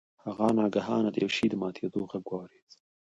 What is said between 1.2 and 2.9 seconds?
یو شي د ماتیدو غږ واورید.